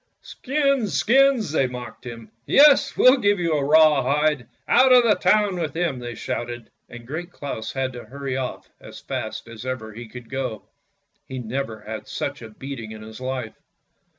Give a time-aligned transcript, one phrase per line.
[0.23, 2.31] "Skins, skins!" they mocked him.
[2.47, 4.47] "Yes, we'll give you a raw hide.
[4.67, 8.67] Out of the town with him!" they shouted, and Great Claus had to hurry off
[8.79, 10.63] as fast as ever he could go.
[11.27, 13.53] He had never had such a beating in his life.